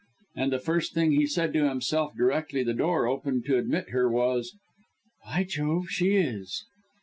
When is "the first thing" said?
0.51-1.11